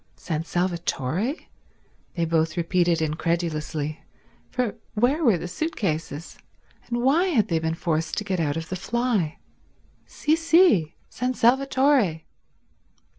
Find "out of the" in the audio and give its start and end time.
8.39-8.75